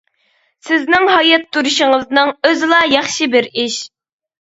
[0.67, 3.77] سىزنىڭ ھايات تۇرۇشىڭىزنىڭ ئۆزىلا ياخشى بىر ئىش.